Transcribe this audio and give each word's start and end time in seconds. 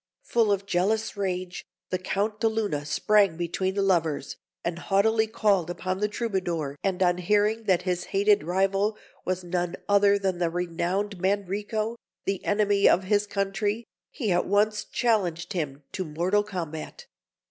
Full 0.23 0.51
of 0.51 0.65
jealous 0.65 1.15
rage, 1.15 1.63
the 1.91 1.99
Count 1.99 2.39
de 2.39 2.47
Luna 2.47 2.87
sprang 2.87 3.37
between 3.37 3.75
the 3.75 3.83
lovers, 3.83 4.35
and 4.65 4.79
haughtily 4.79 5.27
called 5.27 5.69
upon 5.69 5.99
the 5.99 6.07
Troubadour 6.07 6.71
to 6.71 6.73
declare 6.73 6.73
his 6.73 6.77
name; 6.83 6.93
and 6.95 7.03
on 7.03 7.17
hearing 7.19 7.63
that 7.65 7.83
his 7.83 8.05
hated 8.05 8.41
rival 8.43 8.97
was 9.25 9.43
none 9.43 9.75
other 9.87 10.17
than 10.17 10.39
the 10.39 10.49
renowned 10.49 11.19
Manrico, 11.19 11.97
the 12.25 12.43
enemy 12.43 12.89
of 12.89 13.03
his 13.03 13.27
country, 13.27 13.85
he 14.09 14.31
at 14.31 14.47
once 14.47 14.85
challenged 14.85 15.53
him 15.53 15.83
to 15.91 16.03
mortal 16.03 16.41
combat. 16.41 17.05